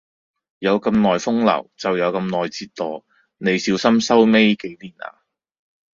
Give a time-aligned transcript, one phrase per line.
[0.57, 3.03] 有咁耐風流，就有咁耐折墮，
[3.37, 5.21] 你小心收尾幾年呀！